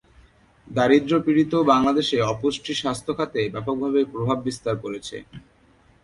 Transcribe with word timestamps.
দারিদ্র-পীড়িত 0.67 1.53
বাংলাদেশে 1.71 2.17
অপুষ্টি 2.31 2.73
স্বাস্থ্য 2.73 3.11
খাতে 3.17 3.41
ব্যাপকভাবে 3.53 4.01
প্রভাব 4.13 4.37
বিস্তার 4.47 4.75
করেছে। 4.83 5.15